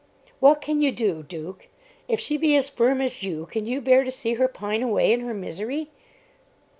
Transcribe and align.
"What 0.39 0.61
can 0.61 0.81
you 0.81 0.91
do, 0.91 1.21
Duke? 1.21 1.67
If 2.07 2.19
she 2.19 2.35
be 2.35 2.55
as 2.55 2.69
firm 2.69 3.01
as 3.01 3.21
you, 3.21 3.45
can 3.45 3.67
you 3.67 3.79
bear 3.79 4.03
to 4.03 4.09
see 4.09 4.33
her 4.33 4.47
pine 4.47 4.81
away 4.81 5.13
in 5.13 5.19
her 5.19 5.33
misery?" 5.35 5.89